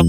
[0.00, 0.06] Tous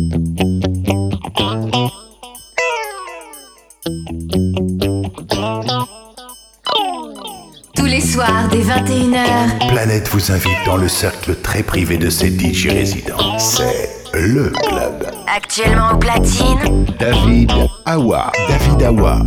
[7.85, 9.67] les soirs dès 21h.
[9.69, 13.37] Planète vous invite dans le cercle très privé de ses DJ résidents.
[13.37, 15.11] C'est le club.
[15.27, 16.85] Actuellement au platine.
[16.97, 17.51] David
[17.85, 18.31] Awa.
[18.47, 19.19] David Awa.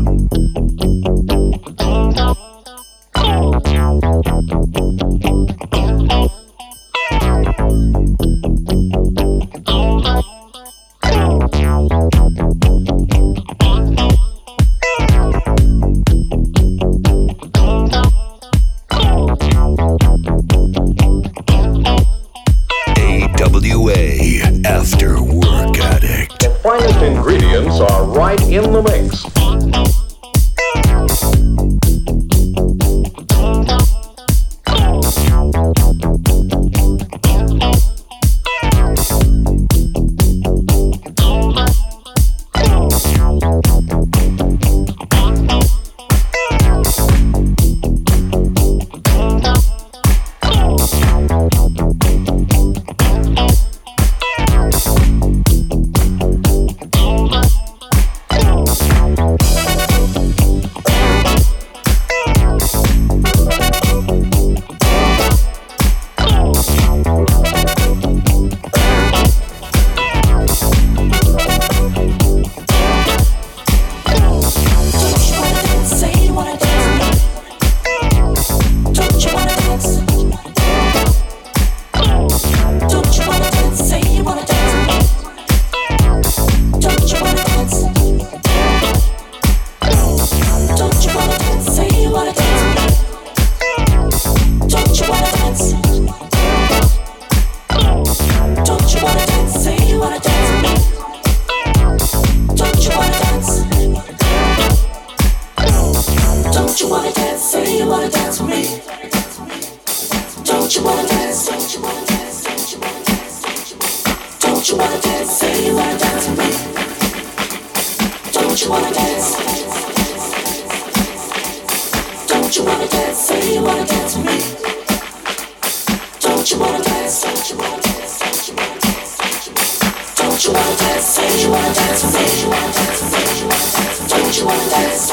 [28.54, 29.33] in the mix.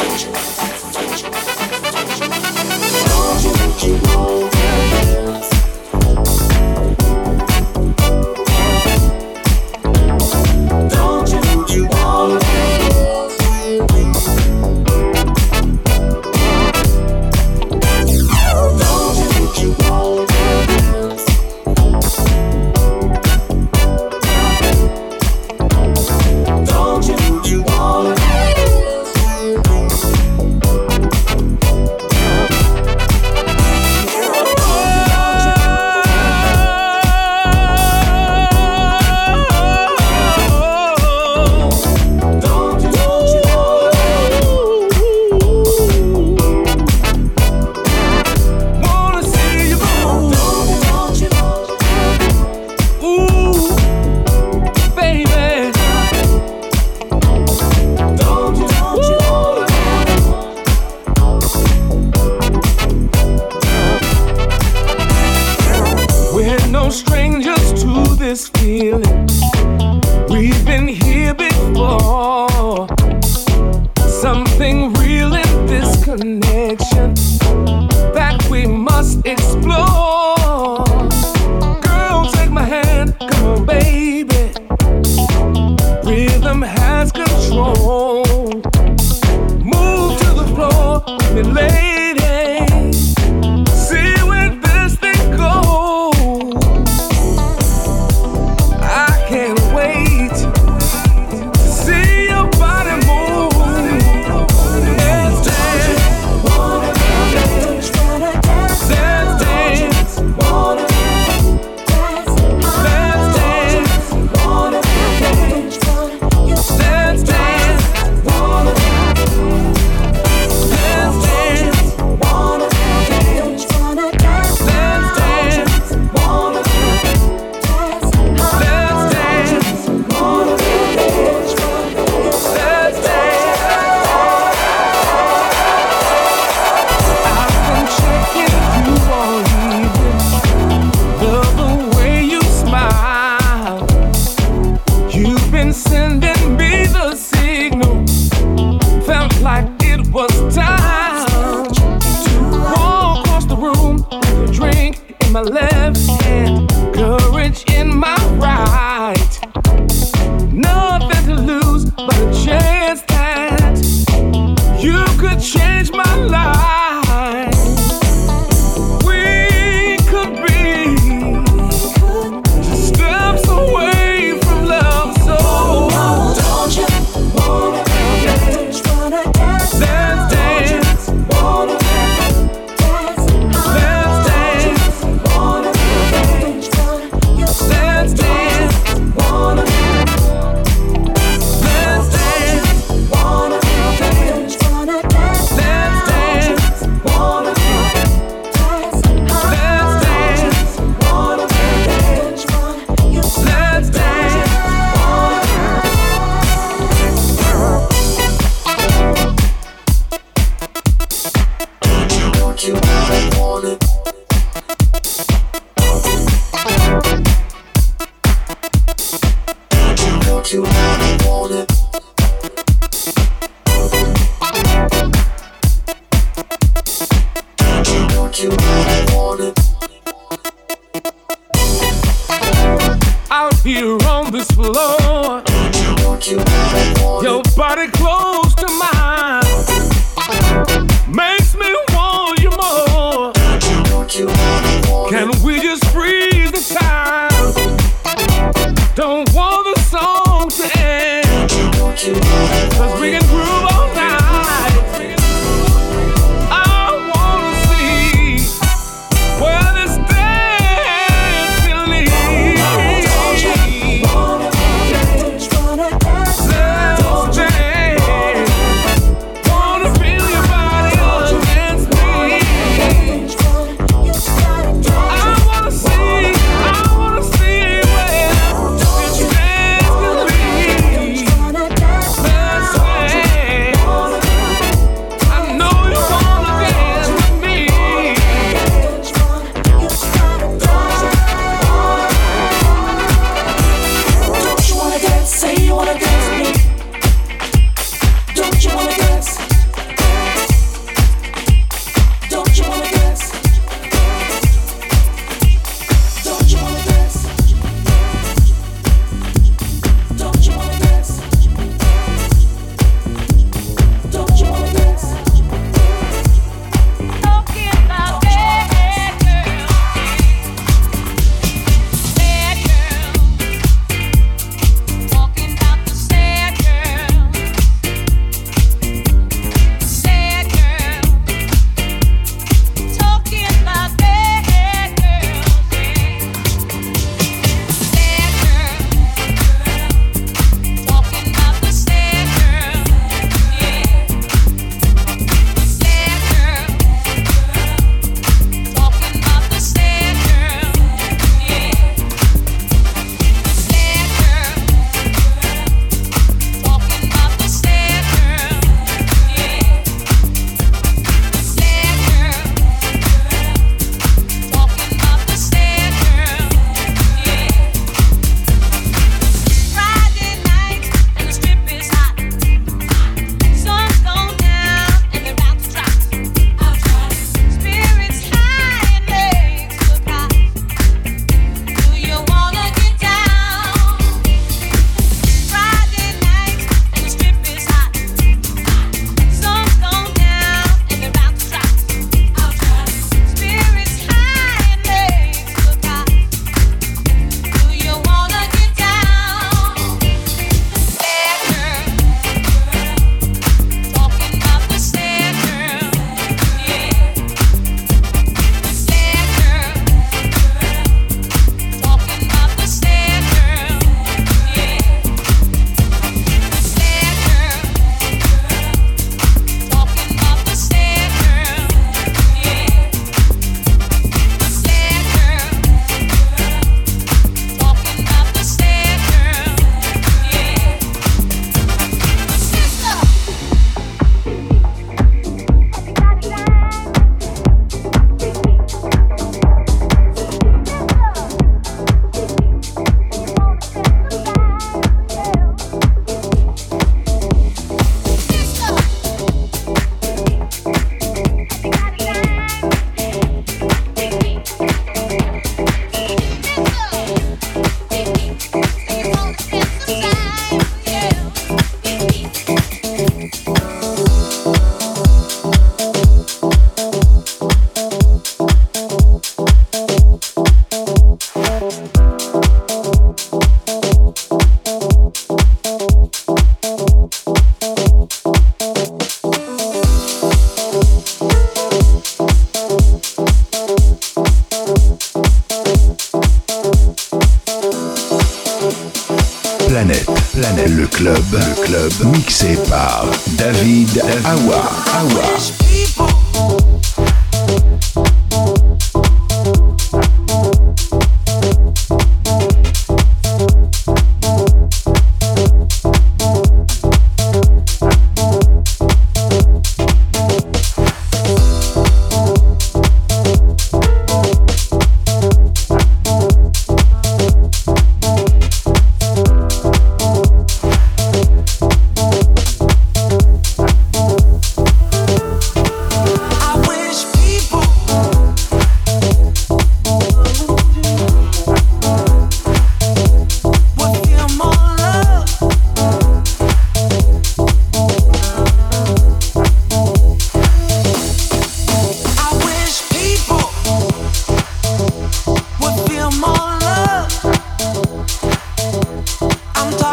[0.01, 0.30] Solution.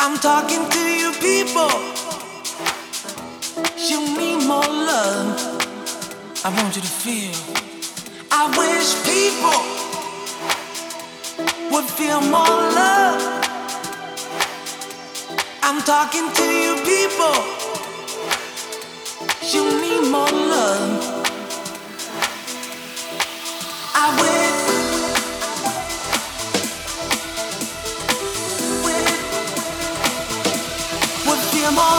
[0.00, 1.70] I'm talking to you people.
[3.76, 5.36] Show me more love.
[6.44, 7.34] I want you to feel.
[8.30, 9.60] I wish people
[11.72, 13.20] would feel more love.
[15.62, 17.38] I'm talking to you people.
[19.42, 21.26] Show me more love.
[23.94, 24.37] I wish.
[31.68, 31.97] I'm on.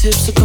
[0.00, 0.39] sips a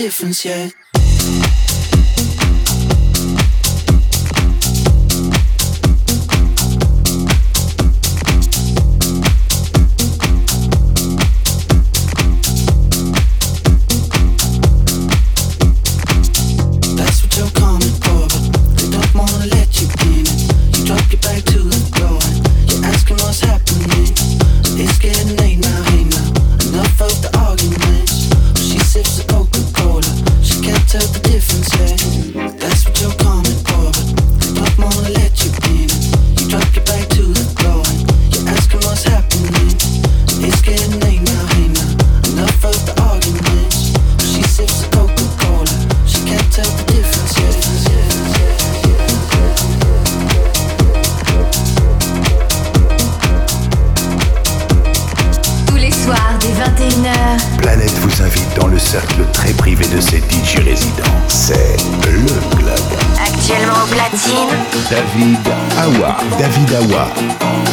[0.00, 0.89] difference yet.
[65.20, 66.16] David Awa.
[66.38, 67.69] David Awa.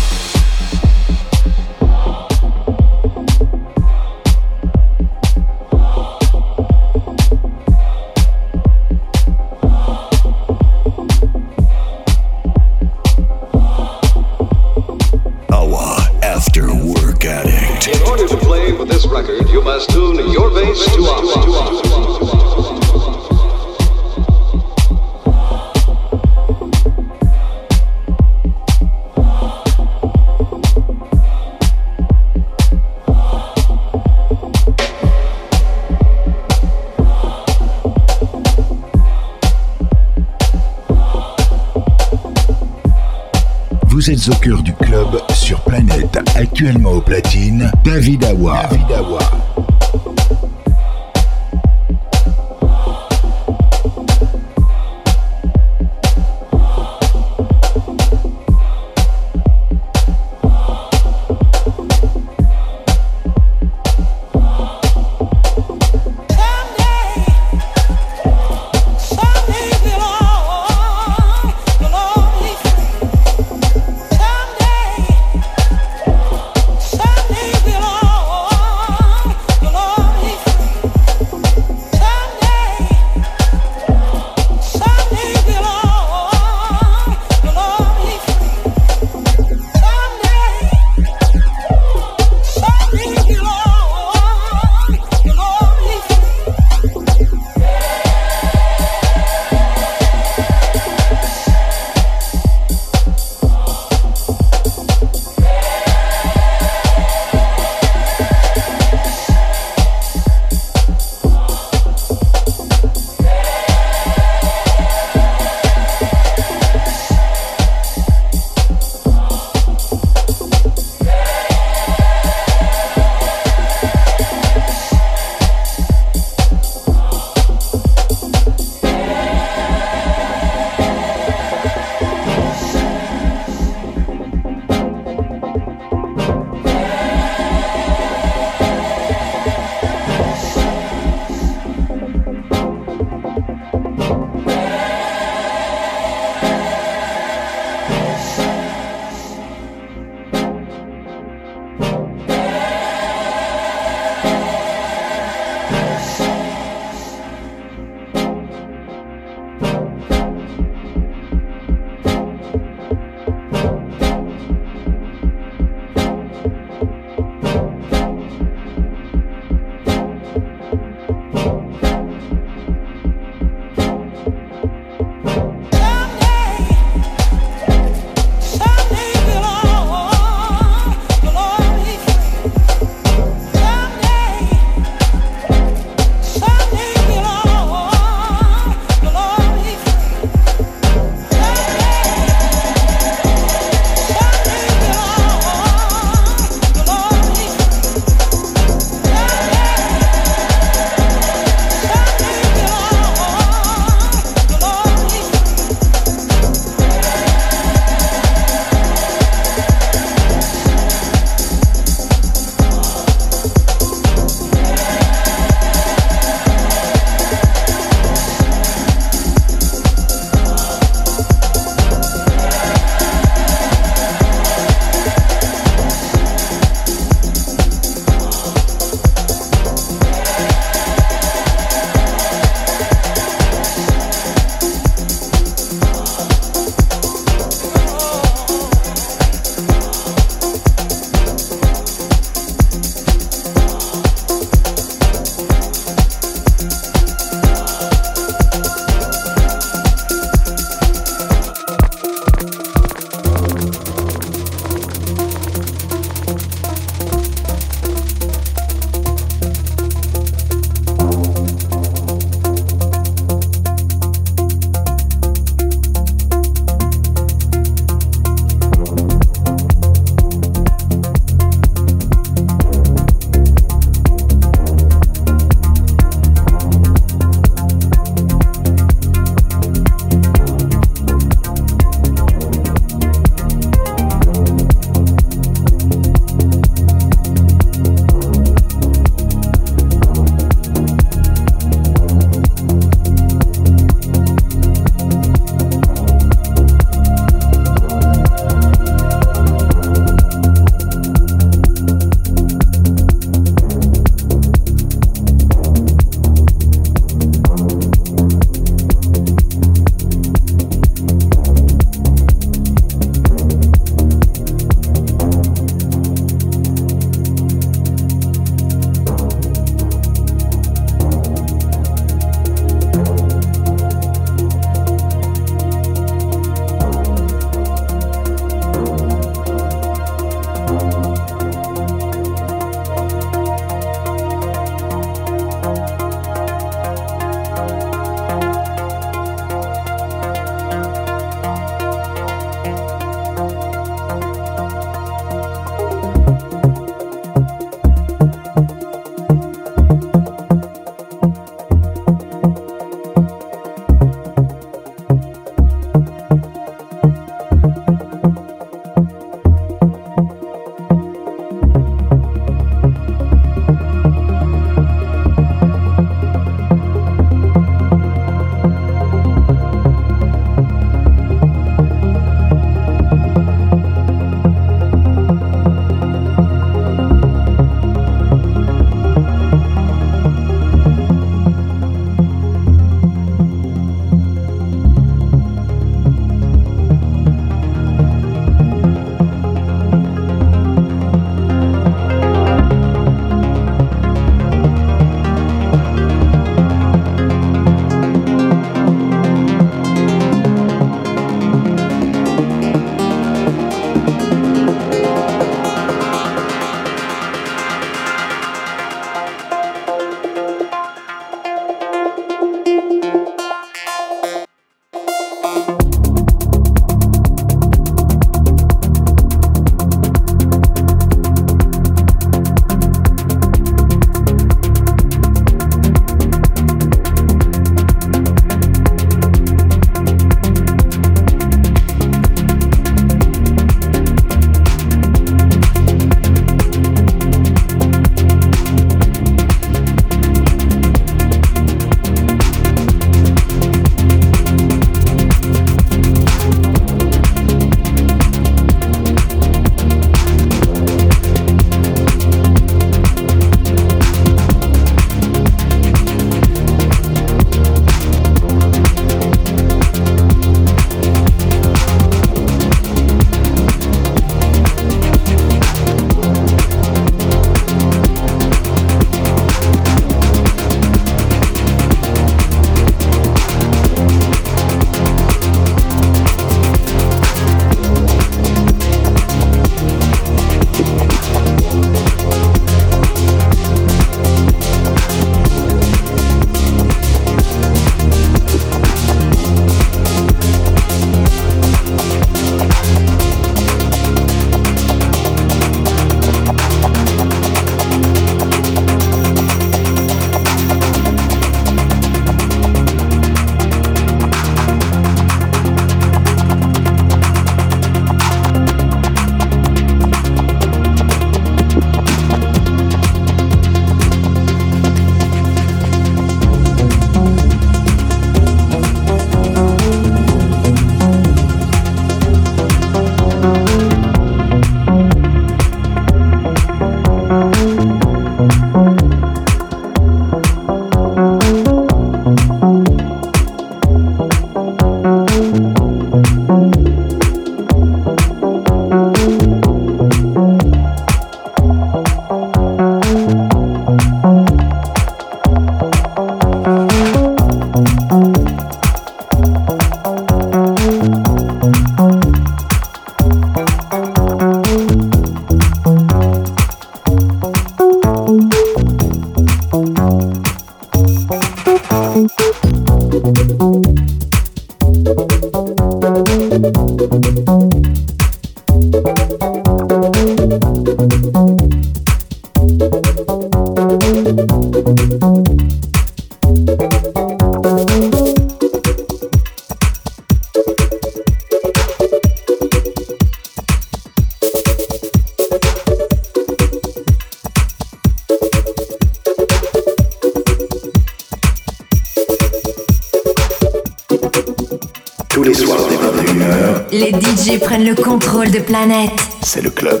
[598.68, 599.10] Planète.
[599.42, 600.00] C'est le club.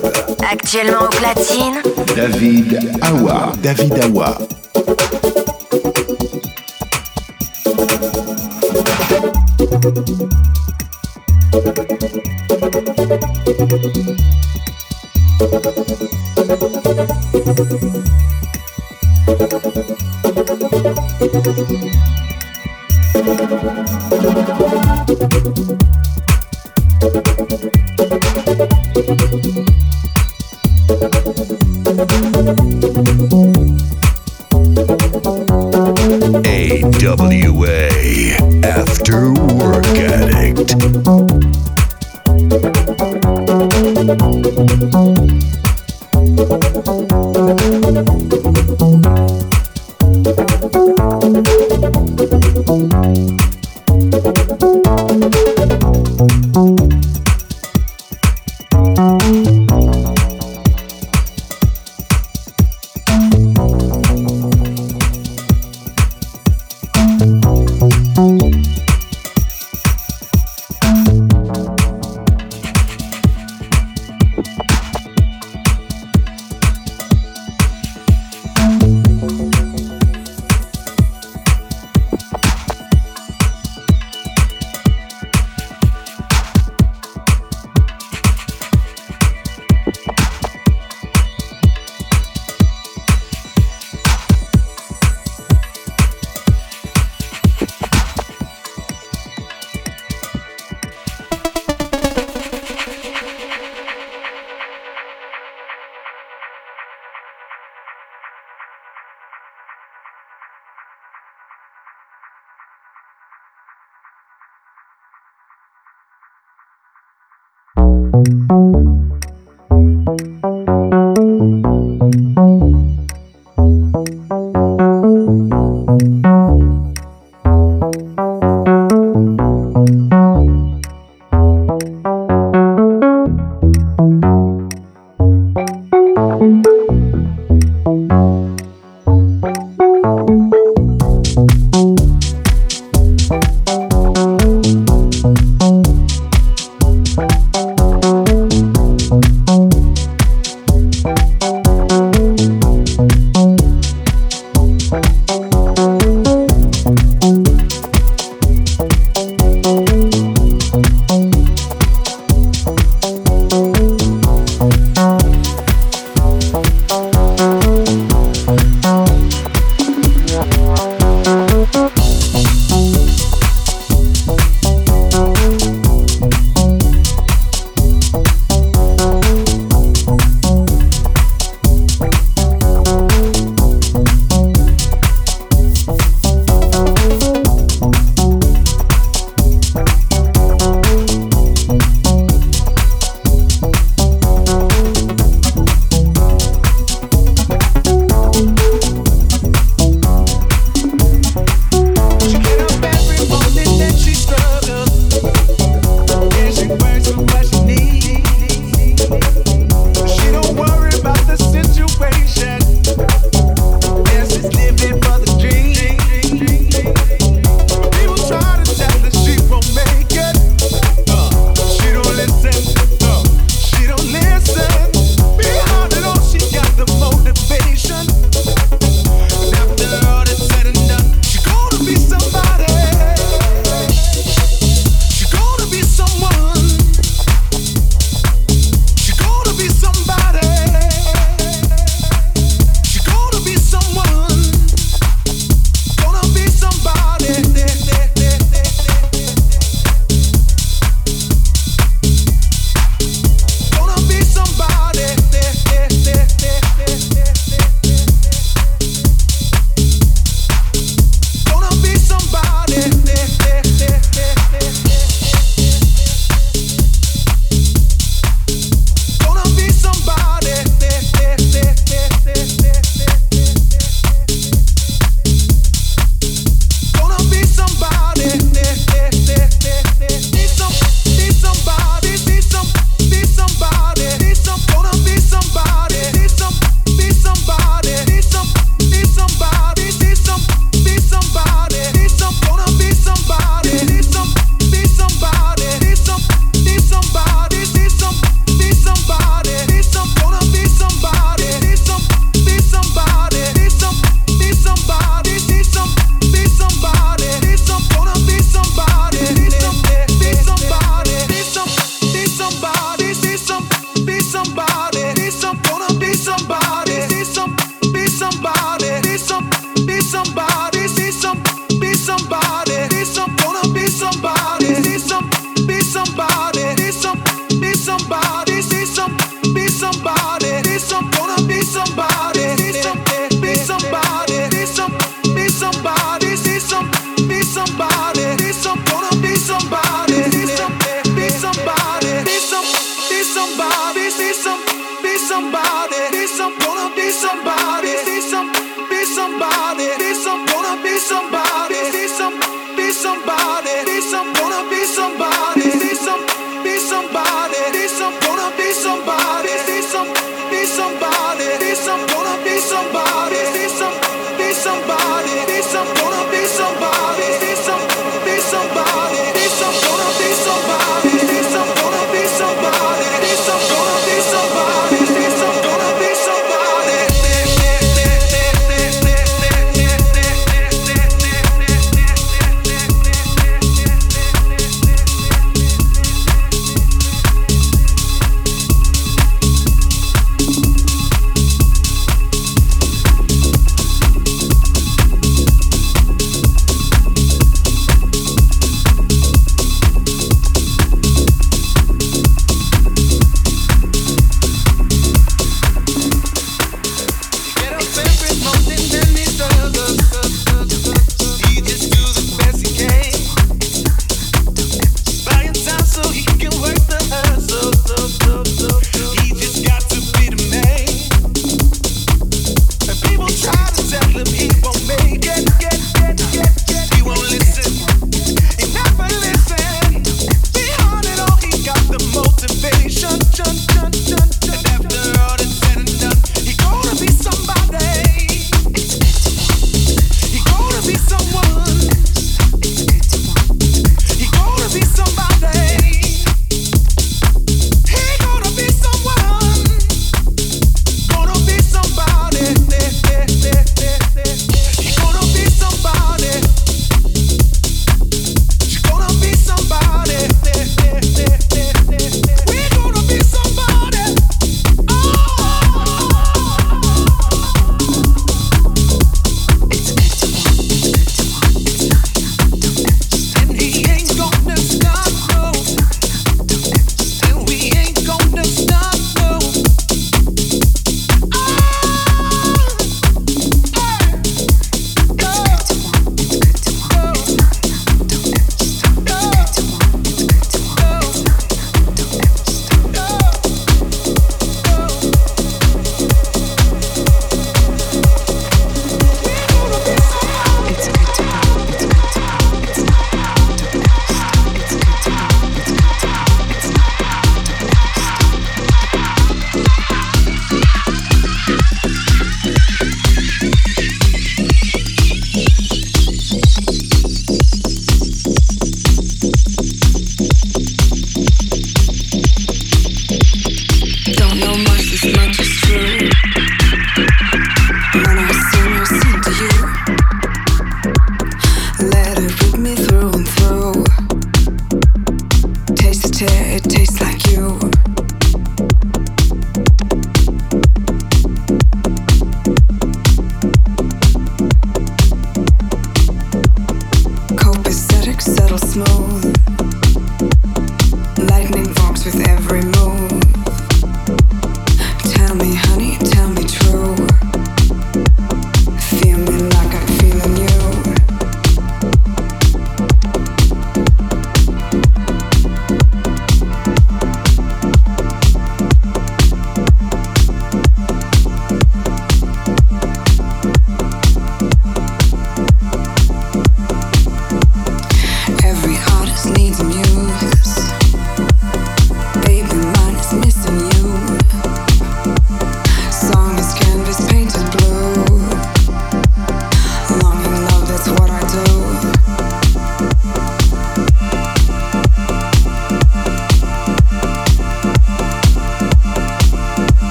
[0.52, 1.80] Actuellement au platine.
[2.14, 3.52] David Awa.
[3.62, 4.26] David Awa.
[4.28, 4.38] AWA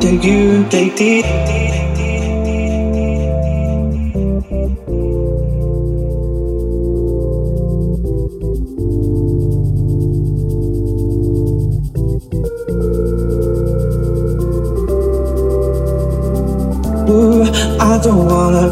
[0.00, 0.18] to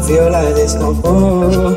[0.07, 1.75] feel like this anymore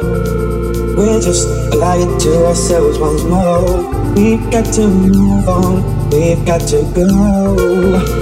[0.96, 6.82] We're just lie to ourselves when we know we gotta move on, we've got to
[6.94, 8.21] go.